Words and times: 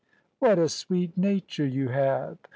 "What 0.39 0.57
a 0.57 0.67
sweet 0.67 1.15
nature 1.15 1.67
you 1.67 1.89
have! 1.89 2.39